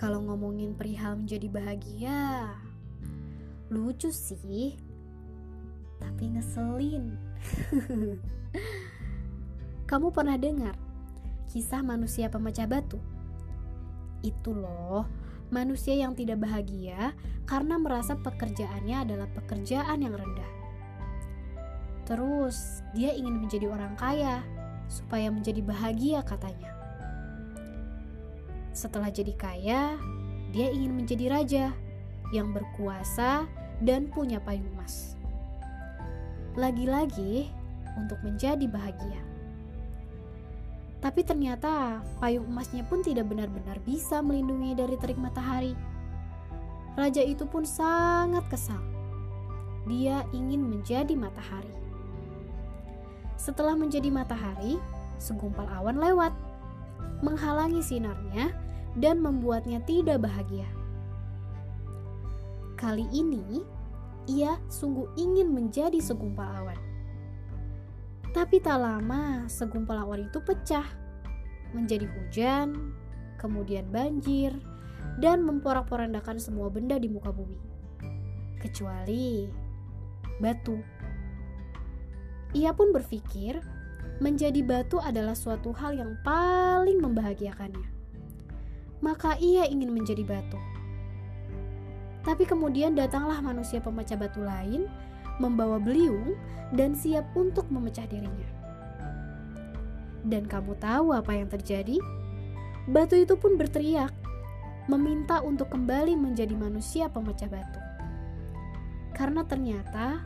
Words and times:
Kalau 0.00 0.24
ngomongin 0.24 0.72
perihal 0.72 1.20
menjadi 1.20 1.44
bahagia, 1.52 2.56
lucu 3.68 4.08
sih, 4.08 4.80
tapi 6.00 6.32
ngeselin. 6.32 7.20
Kamu 9.90 10.08
pernah 10.08 10.40
dengar 10.40 10.72
kisah 11.52 11.84
manusia 11.84 12.32
pemecah 12.32 12.64
batu? 12.64 12.96
Itu 14.24 14.56
loh, 14.56 15.04
manusia 15.52 15.92
yang 15.92 16.16
tidak 16.16 16.48
bahagia 16.48 17.12
karena 17.44 17.76
merasa 17.76 18.16
pekerjaannya 18.16 19.04
adalah 19.04 19.28
pekerjaan 19.36 20.00
yang 20.00 20.16
rendah. 20.16 20.52
Terus, 22.08 22.80
dia 22.96 23.12
ingin 23.12 23.36
menjadi 23.36 23.68
orang 23.68 23.94
kaya 24.00 24.40
supaya 24.90 25.30
menjadi 25.30 25.62
bahagia, 25.62 26.20
katanya. 26.26 26.74
Setelah 28.74 29.08
jadi 29.14 29.32
kaya, 29.38 29.82
dia 30.50 30.68
ingin 30.74 30.98
menjadi 30.98 31.26
raja 31.30 31.64
yang 32.34 32.50
berkuasa 32.50 33.46
dan 33.80 34.10
punya 34.10 34.42
payung 34.42 34.66
emas. 34.74 35.14
Lagi-lagi 36.58 37.46
untuk 37.94 38.18
menjadi 38.26 38.66
bahagia. 38.66 39.22
Tapi 41.00 41.24
ternyata 41.24 42.04
payung 42.20 42.44
emasnya 42.44 42.84
pun 42.84 43.00
tidak 43.00 43.30
benar-benar 43.30 43.80
bisa 43.88 44.20
melindungi 44.20 44.76
dari 44.76 45.00
terik 45.00 45.16
matahari. 45.16 45.72
Raja 46.92 47.24
itu 47.24 47.48
pun 47.48 47.64
sangat 47.64 48.44
kesal. 48.52 48.82
Dia 49.88 50.28
ingin 50.36 50.60
menjadi 50.60 51.16
matahari. 51.16 51.79
Setelah 53.40 53.72
menjadi 53.72 54.12
matahari, 54.12 54.76
segumpal 55.16 55.64
awan 55.72 55.96
lewat 55.96 56.36
menghalangi 57.24 57.80
sinarnya 57.80 58.52
dan 59.00 59.16
membuatnya 59.24 59.80
tidak 59.88 60.20
bahagia. 60.20 60.68
Kali 62.76 63.08
ini, 63.08 63.64
ia 64.28 64.60
sungguh 64.68 65.16
ingin 65.16 65.56
menjadi 65.56 65.96
segumpal 66.04 66.44
awan. 66.44 66.76
Tapi 68.36 68.60
tak 68.60 68.76
lama, 68.76 69.48
segumpal 69.48 70.04
awan 70.04 70.28
itu 70.28 70.40
pecah 70.44 70.84
menjadi 71.72 72.04
hujan, 72.12 72.92
kemudian 73.40 73.88
banjir, 73.88 74.52
dan 75.16 75.40
memporak-porandakan 75.48 76.36
semua 76.36 76.68
benda 76.68 77.00
di 77.00 77.08
muka 77.08 77.32
bumi, 77.32 77.56
kecuali 78.60 79.48
batu. 80.44 80.76
Ia 82.50 82.74
pun 82.74 82.90
berpikir 82.90 83.62
menjadi 84.18 84.60
batu 84.60 84.98
adalah 85.00 85.38
suatu 85.38 85.70
hal 85.72 85.96
yang 85.96 86.18
paling 86.26 86.98
membahagiakannya. 86.98 87.88
Maka 89.00 89.38
ia 89.40 89.64
ingin 89.64 89.94
menjadi 89.94 90.26
batu. 90.26 90.60
Tapi 92.20 92.44
kemudian 92.44 92.92
datanglah 92.92 93.40
manusia 93.40 93.80
pemecah 93.80 94.18
batu 94.18 94.44
lain, 94.44 94.84
membawa 95.40 95.80
beliung 95.80 96.36
dan 96.76 96.92
siap 96.92 97.24
untuk 97.32 97.64
memecah 97.72 98.04
dirinya. 98.04 98.50
Dan 100.20 100.44
kamu 100.44 100.76
tahu 100.76 101.16
apa 101.16 101.32
yang 101.32 101.48
terjadi? 101.48 101.96
Batu 102.92 103.16
itu 103.16 103.40
pun 103.40 103.56
berteriak, 103.56 104.12
meminta 104.84 105.40
untuk 105.40 105.72
kembali 105.72 106.12
menjadi 106.12 106.52
manusia 106.52 107.08
pemecah 107.08 107.48
batu. 107.48 107.80
Karena 109.16 109.48
ternyata 109.48 110.20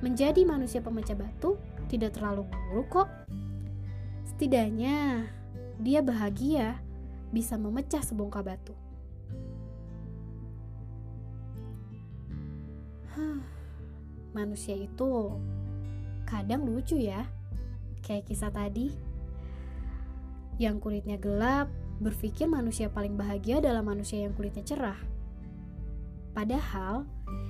menjadi 0.00 0.46
manusia 0.46 0.78
pemecah 0.78 1.18
batu 1.18 1.58
tidak 1.90 2.14
terlalu 2.14 2.46
buruk 2.46 2.88
kok. 3.02 3.08
Setidaknya 4.34 5.26
dia 5.82 6.00
bahagia 6.02 6.78
bisa 7.34 7.58
memecah 7.58 8.02
sebongkah 8.02 8.42
batu. 8.42 8.74
manusia 14.38 14.78
itu 14.78 15.34
kadang 16.22 16.62
lucu 16.62 16.94
ya, 16.94 17.26
kayak 18.06 18.30
kisah 18.30 18.54
tadi. 18.54 18.94
Yang 20.62 20.78
kulitnya 20.78 21.18
gelap 21.18 21.66
berpikir 21.98 22.46
manusia 22.46 22.86
paling 22.86 23.18
bahagia 23.18 23.58
adalah 23.58 23.82
manusia 23.82 24.22
yang 24.22 24.34
kulitnya 24.38 24.62
cerah. 24.62 24.98
Padahal 26.34 27.02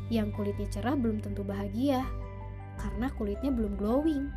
yang 0.08 0.32
kulitnya 0.32 0.68
cerah 0.72 0.96
belum 0.96 1.20
tentu 1.20 1.44
bahagia 1.44 2.04
karena 2.78 3.10
kulitnya 3.18 3.50
belum 3.50 3.74
glowing. 3.74 4.30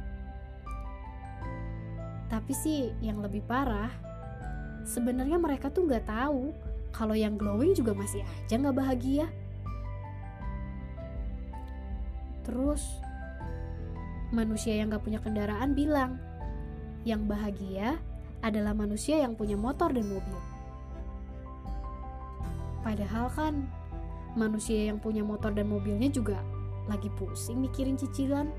Tapi 2.27 2.53
sih 2.55 2.91
yang 2.99 3.21
lebih 3.21 3.45
parah, 3.45 3.91
sebenarnya 4.83 5.37
mereka 5.37 5.69
tuh 5.69 5.85
nggak 5.85 6.09
tahu 6.09 6.51
kalau 6.91 7.15
yang 7.15 7.39
glowing 7.39 7.71
juga 7.77 7.95
masih 7.95 8.25
aja 8.25 8.55
nggak 8.57 8.77
bahagia. 8.77 9.27
Terus 12.41 12.81
manusia 14.33 14.75
yang 14.75 14.89
nggak 14.89 15.03
punya 15.05 15.19
kendaraan 15.21 15.71
bilang, 15.77 16.17
yang 17.05 17.27
bahagia 17.29 18.01
adalah 18.41 18.73
manusia 18.73 19.21
yang 19.21 19.37
punya 19.37 19.55
motor 19.55 19.93
dan 19.93 20.07
mobil. 20.09 20.39
Padahal 22.81 23.29
kan 23.29 23.69
manusia 24.33 24.89
yang 24.89 24.97
punya 24.97 25.21
motor 25.21 25.53
dan 25.53 25.69
mobilnya 25.69 26.09
juga 26.09 26.41
lagi 26.91 27.07
pusing 27.15 27.63
mikirin 27.63 27.95
cicilan. 27.95 28.51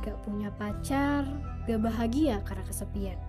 Gak 0.00 0.16
punya 0.24 0.48
pacar, 0.56 1.28
gak 1.68 1.80
bahagia 1.84 2.40
karena 2.48 2.64
kesepian. 2.64 3.20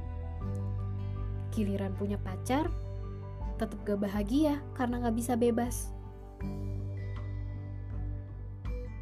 Giliran 1.52 1.92
punya 2.00 2.16
pacar, 2.16 2.72
tetap 3.60 3.76
gak 3.84 4.00
bahagia 4.00 4.64
karena 4.80 5.04
gak 5.04 5.16
bisa 5.20 5.36
bebas. 5.36 5.92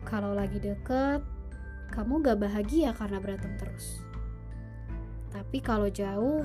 Kalau 0.10 0.34
lagi 0.34 0.58
deket, 0.58 1.22
kamu 1.94 2.26
gak 2.26 2.42
bahagia 2.42 2.98
karena 2.98 3.22
berantem 3.22 3.54
terus. 3.62 4.02
Tapi 5.30 5.62
kalau 5.62 5.86
jauh, 5.94 6.42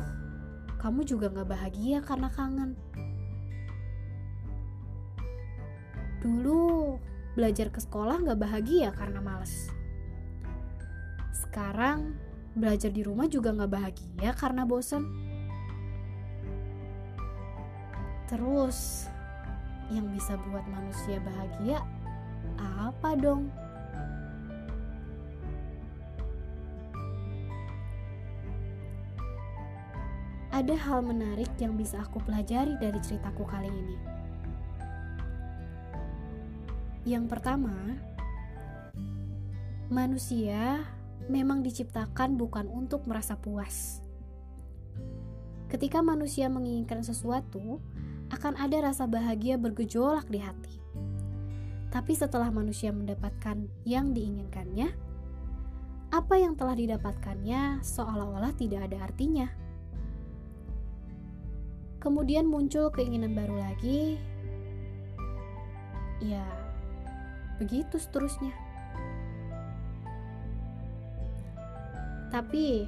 kamu 0.85 1.09
juga 1.09 1.33
gak 1.33 1.49
bahagia 1.49 2.05
karena 2.05 2.29
kangen. 2.29 2.77
Dulu 6.25 6.97
belajar 7.37 7.69
ke 7.69 7.85
sekolah 7.85 8.25
gak 8.25 8.41
bahagia 8.41 8.97
karena 8.97 9.21
males. 9.21 9.69
Sekarang 11.37 12.17
belajar 12.57 12.89
di 12.89 13.05
rumah 13.05 13.29
juga 13.29 13.53
gak 13.53 13.69
bahagia 13.69 14.33
karena 14.33 14.65
bosan. 14.65 15.05
Terus 18.25 19.05
yang 19.93 20.09
bisa 20.17 20.41
buat 20.49 20.65
manusia 20.65 21.21
bahagia 21.21 21.85
apa 22.57 23.21
dong? 23.21 23.53
Ada 30.55 30.73
hal 30.73 31.03
menarik 31.03 31.51
yang 31.59 31.75
bisa 31.77 32.01
aku 32.01 32.23
pelajari 32.25 32.79
dari 32.81 32.97
ceritaku 33.03 33.43
kali 33.45 33.69
ini. 33.69 34.24
Yang 37.05 37.29
pertama, 37.29 38.01
manusia 39.93 40.89
memang 41.29 41.61
diciptakan 41.61 42.41
bukan 42.41 42.65
untuk 42.73 43.05
merasa 43.05 43.37
puas. 43.37 44.01
Ketika 45.69 46.01
manusia 46.01 46.49
menginginkan 46.49 47.05
sesuatu, 47.05 47.81
akan 48.33 48.57
ada 48.57 48.89
rasa 48.89 49.05
bahagia 49.05 49.61
bergejolak 49.61 50.25
di 50.33 50.41
hati. 50.41 50.81
Tapi 51.93 52.13
setelah 52.17 52.49
manusia 52.49 52.89
mendapatkan 52.91 53.69
yang 53.85 54.17
diinginkannya, 54.17 54.89
apa 56.09 56.35
yang 56.41 56.57
telah 56.57 56.73
didapatkannya 56.73 57.85
seolah-olah 57.85 58.57
tidak 58.57 58.89
ada 58.89 59.05
artinya. 59.05 59.51
Kemudian 62.01 62.49
muncul 62.49 62.89
keinginan 62.89 63.37
baru 63.37 63.61
lagi. 63.61 64.17
Ya, 66.23 66.64
Begitu 67.59 67.97
seterusnya. 67.99 68.53
Tapi 72.35 72.83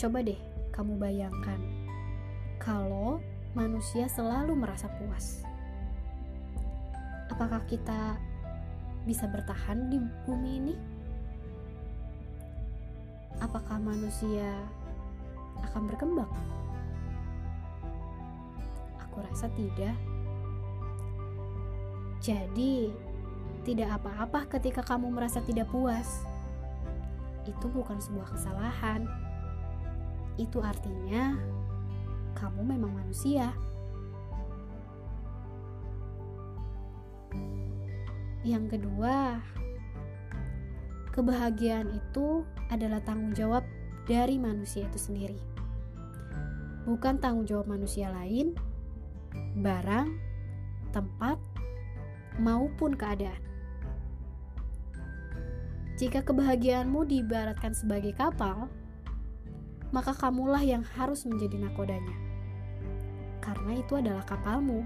coba 0.00 0.24
deh 0.24 0.40
kamu 0.72 0.96
bayangkan 0.96 1.60
kalau 2.56 3.20
manusia 3.52 4.08
selalu 4.08 4.56
merasa 4.56 4.88
puas. 4.96 5.44
Apakah 7.28 7.60
kita 7.68 8.16
bisa 9.04 9.28
bertahan 9.28 9.92
di 9.92 10.00
bumi 10.24 10.50
ini? 10.56 10.74
Apakah 13.44 13.76
manusia 13.76 14.56
akan 15.60 15.90
berkembang? 15.90 16.32
Aku 19.04 19.20
rasa 19.20 19.52
tidak. 19.52 19.96
Jadi, 22.22 22.94
tidak 23.62 24.02
apa-apa 24.02 24.50
ketika 24.58 24.82
kamu 24.82 25.10
merasa 25.14 25.38
tidak 25.42 25.70
puas. 25.70 26.26
itu 27.42 27.66
bukan 27.74 27.98
sebuah 27.98 28.38
kesalahan. 28.38 29.02
Itu 30.38 30.62
artinya 30.62 31.34
kamu 32.38 32.62
memang 32.62 33.02
manusia. 33.02 33.50
Yang 38.42 38.78
kedua, 38.78 39.38
kebahagiaan 41.14 41.94
itu 41.94 42.42
adalah 42.72 42.98
tanggung 43.04 43.36
jawab 43.38 43.62
dari 44.02 44.34
manusia 44.34 44.82
itu 44.82 44.98
sendiri, 44.98 45.38
bukan 46.82 47.22
tanggung 47.22 47.46
jawab 47.46 47.70
manusia 47.70 48.10
lain, 48.10 48.58
barang, 49.62 50.10
tempat, 50.90 51.38
maupun 52.40 52.96
keadaan. 52.96 53.40
Jika 56.00 56.24
kebahagiaanmu 56.24 57.04
diibaratkan 57.04 57.76
sebagai 57.76 58.16
kapal, 58.16 58.66
maka 59.92 60.16
kamulah 60.16 60.64
yang 60.64 60.80
harus 60.96 61.28
menjadi 61.28 61.68
nakodanya, 61.68 62.16
karena 63.44 63.76
itu 63.76 63.92
adalah 64.00 64.24
kapalmu. 64.24 64.82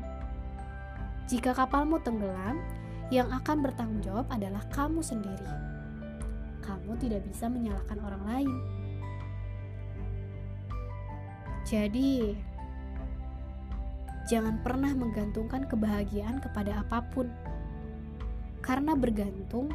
Jika 1.31 1.55
kapalmu 1.55 2.03
tenggelam, 2.03 2.59
yang 3.15 3.31
akan 3.31 3.63
bertanggung 3.63 4.03
jawab 4.03 4.27
adalah 4.35 4.67
kamu 4.75 4.99
sendiri. 4.99 5.47
Kamu 6.59 6.99
tidak 6.99 7.23
bisa 7.23 7.47
menyalahkan 7.47 7.99
orang 8.03 8.23
lain. 8.27 8.51
Jadi, 11.67 12.35
jangan 14.27 14.61
pernah 14.63 14.93
menggantungkan 14.93 15.67
kebahagiaan 15.71 16.43
kepada 16.43 16.83
apa 16.83 17.03
pun, 17.15 17.31
karena 18.63 18.95
bergantung 18.99 19.71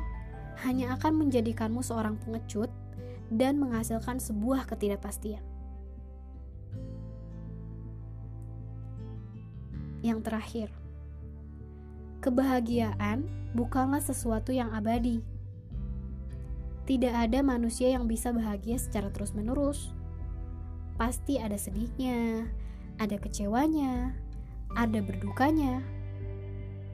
hanya 0.68 0.96
akan 1.00 1.28
menjadikanmu 1.28 1.82
seorang 1.82 2.20
pengecut 2.22 2.70
dan 3.32 3.58
menghasilkan 3.58 4.20
sebuah 4.20 4.68
ketidakpastian. 4.68 5.42
Yang 10.02 10.20
terakhir, 10.26 10.70
Kebahagiaan 12.22 13.26
bukanlah 13.58 13.98
sesuatu 13.98 14.54
yang 14.54 14.70
abadi. 14.78 15.26
Tidak 16.86 17.10
ada 17.10 17.42
manusia 17.42 17.90
yang 17.90 18.06
bisa 18.06 18.30
bahagia 18.30 18.78
secara 18.78 19.10
terus-menerus. 19.10 19.90
Pasti 21.02 21.42
ada 21.42 21.58
sedihnya, 21.58 22.46
ada 23.02 23.18
kecewanya, 23.18 24.14
ada 24.76 25.00
berdukanya. 25.04 25.84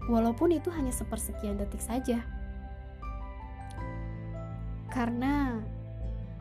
Walaupun 0.07 0.55
itu 0.55 0.71
hanya 0.71 0.93
sepersekian 0.95 1.59
detik 1.59 1.83
saja. 1.83 2.23
Karena 4.87 5.59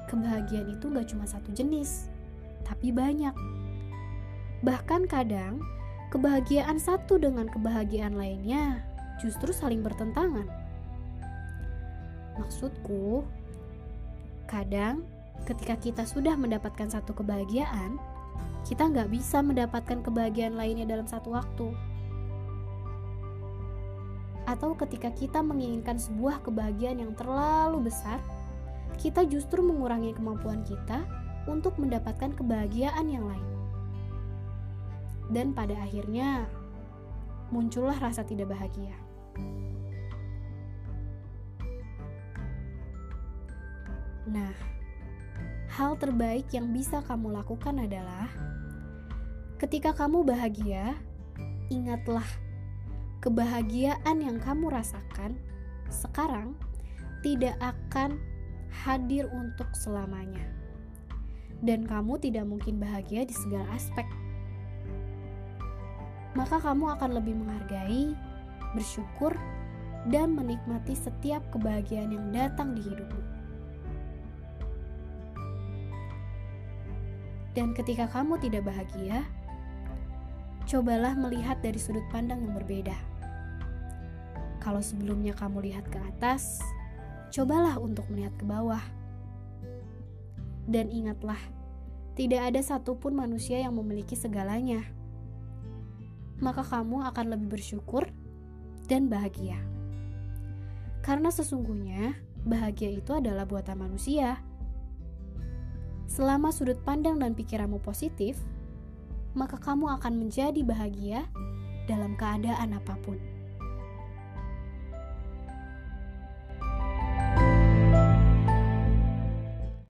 kebahagiaan 0.07 0.71
itu 0.79 0.87
gak 0.87 1.11
cuma 1.11 1.27
satu 1.27 1.51
jenis, 1.51 2.07
tapi 2.63 2.95
banyak. 2.95 3.35
Bahkan 4.63 5.11
kadang 5.11 5.61
kebahagiaan 6.15 6.79
satu 6.79 7.19
dengan 7.19 7.51
kebahagiaan 7.51 8.15
lainnya 8.15 8.81
justru 9.19 9.51
saling 9.51 9.83
bertentangan. 9.83 10.47
Maksudku, 12.39 13.27
kadang 14.47 15.03
ketika 15.45 15.75
kita 15.77 16.03
sudah 16.07 16.39
mendapatkan 16.39 16.87
satu 16.87 17.17
kebahagiaan, 17.17 17.99
kita 18.67 18.91
nggak 18.91 19.09
bisa 19.15 19.41
mendapatkan 19.41 20.03
kebahagiaan 20.03 20.59
lainnya 20.59 20.85
dalam 20.85 21.07
satu 21.07 21.33
waktu. 21.33 21.71
Atau 24.47 24.75
ketika 24.79 25.11
kita 25.15 25.43
menginginkan 25.43 25.99
sebuah 25.99 26.43
kebahagiaan 26.43 27.03
yang 27.03 27.13
terlalu 27.15 27.91
besar, 27.91 28.19
kita 28.99 29.23
justru 29.27 29.63
mengurangi 29.63 30.15
kemampuan 30.15 30.67
kita 30.67 31.03
untuk 31.47 31.79
mendapatkan 31.79 32.35
kebahagiaan 32.35 33.07
yang 33.07 33.27
lain 33.27 33.57
dan 35.31 35.51
pada 35.51 35.75
akhirnya 35.83 36.47
muncullah 37.51 37.99
rasa 37.99 38.23
tidak 38.23 38.51
bahagia. 38.51 38.95
Nah, 44.27 44.51
hal 45.77 46.01
terbaik 46.01 46.49
yang 46.57 46.73
bisa 46.73 47.05
kamu 47.05 47.37
lakukan 47.37 47.77
adalah 47.77 48.33
ketika 49.61 49.93
kamu 49.93 50.25
bahagia, 50.25 50.97
ingatlah 51.69 52.25
kebahagiaan 53.21 54.25
yang 54.25 54.41
kamu 54.41 54.73
rasakan 54.73 55.37
sekarang 55.93 56.57
tidak 57.21 57.53
akan 57.61 58.17
hadir 58.73 59.29
untuk 59.29 59.69
selamanya, 59.77 60.49
dan 61.61 61.85
kamu 61.85 62.17
tidak 62.25 62.49
mungkin 62.49 62.81
bahagia 62.81 63.29
di 63.29 63.37
segala 63.37 63.69
aspek 63.77 64.09
maka 66.37 66.61
kamu 66.61 66.93
akan 67.01 67.17
lebih 67.17 67.33
menghargai, 67.33 68.13
bersyukur, 68.77 69.33
dan 70.13 70.37
menikmati 70.37 70.93
setiap 70.93 71.41
kebahagiaan 71.49 72.13
yang 72.13 72.29
datang 72.29 72.77
di 72.77 72.85
hidupmu. 72.85 73.26
Dan 77.57 77.73
ketika 77.73 78.05
kamu 78.13 78.37
tidak 78.37 78.69
bahagia, 78.69 79.25
cobalah 80.69 81.17
melihat 81.17 81.57
dari 81.65 81.81
sudut 81.81 82.05
pandang 82.13 82.45
yang 82.45 82.53
berbeda. 82.53 82.95
Kalau 84.61 84.85
sebelumnya 84.85 85.33
kamu 85.33 85.73
lihat 85.73 85.89
ke 85.89 85.97
atas, 85.97 86.61
cobalah 87.33 87.81
untuk 87.81 88.05
melihat 88.13 88.37
ke 88.37 88.45
bawah. 88.45 88.83
Dan 90.69 90.93
ingatlah, 90.93 91.39
tidak 92.13 92.53
ada 92.53 92.61
satupun 92.61 93.17
manusia 93.17 93.65
yang 93.65 93.73
memiliki 93.73 94.13
segalanya 94.13 94.85
maka 96.41 96.61
kamu 96.61 97.05
akan 97.13 97.27
lebih 97.37 97.57
bersyukur 97.57 98.09
dan 98.87 99.09
bahagia. 99.09 99.57
Karena 101.01 101.33
sesungguhnya 101.33 102.19
bahagia 102.45 102.93
itu 102.93 103.17
adalah 103.17 103.49
buatan 103.49 103.79
manusia. 103.81 104.43
Selama 106.17 106.49
sudut 106.49 106.81
pandang 106.81 107.21
dan 107.21 107.37
pikiranmu 107.37 107.77
positif, 107.85 108.41
maka 109.37 109.61
kamu 109.61 110.01
akan 110.01 110.17
menjadi 110.17 110.65
bahagia 110.65 111.29
dalam 111.85 112.17
keadaan 112.17 112.73
apa 112.73 112.97
pun. 113.05 113.21